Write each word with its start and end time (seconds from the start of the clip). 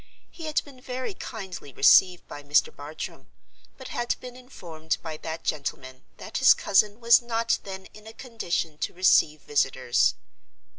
He 0.31 0.45
had 0.45 0.63
been 0.65 0.81
very 0.81 1.13
kindly 1.13 1.71
received 1.73 2.27
by 2.27 2.41
Mr. 2.41 2.75
Bartram; 2.75 3.27
but 3.77 3.89
had 3.89 4.15
been 4.19 4.35
informed 4.35 4.97
by 5.03 5.15
that 5.17 5.43
gentleman 5.43 6.05
that 6.17 6.39
his 6.39 6.55
cousin 6.55 6.99
was 6.99 7.21
not 7.21 7.59
then 7.61 7.85
in 7.93 8.07
a 8.07 8.13
condition 8.13 8.79
to 8.79 8.95
receive 8.95 9.41
visitors. 9.43 10.15